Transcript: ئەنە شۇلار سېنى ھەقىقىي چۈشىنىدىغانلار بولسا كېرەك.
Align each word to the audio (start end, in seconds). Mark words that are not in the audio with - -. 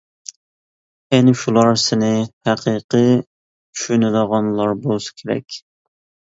ئەنە 1.17 1.33
شۇلار 1.41 1.69
سېنى 1.83 2.09
ھەقىقىي 2.49 3.13
چۈشىنىدىغانلار 3.21 4.77
بولسا 4.89 5.17
كېرەك. 5.23 5.63